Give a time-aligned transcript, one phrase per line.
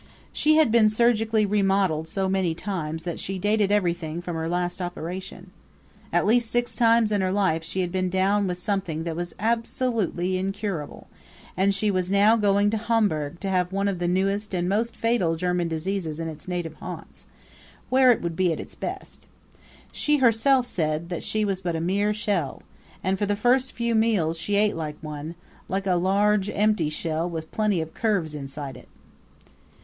[0.33, 4.81] She had been surgically remodeled so many times that she dated everything from her last
[4.81, 5.51] operation.
[6.11, 9.35] At least six times in her life she had been down with something that was
[9.37, 11.07] absolutely incurable,
[11.55, 14.95] and she was now going to Homburg to have one of the newest and most
[14.95, 17.27] fatal German diseases in its native haunts,
[17.89, 19.27] where it would be at its best.
[19.91, 22.63] She herself said that she was but a mere shell;
[23.03, 25.35] and for the first few meals she ate like one
[25.69, 28.87] like a large, empty shell with plenty of curves inside it.